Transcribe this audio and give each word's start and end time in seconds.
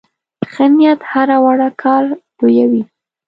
ښه 0.51 0.65
نیت 0.75 0.99
هره 1.11 1.37
وړه 1.45 1.69
کار 1.81 2.03
لویوي. 2.37 2.83